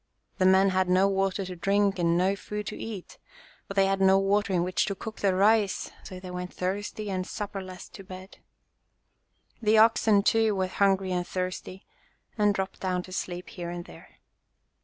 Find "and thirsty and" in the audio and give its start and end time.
11.11-12.51